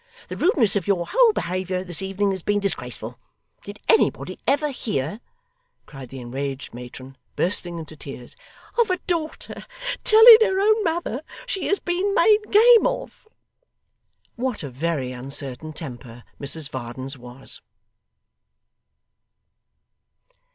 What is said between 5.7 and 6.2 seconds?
cried the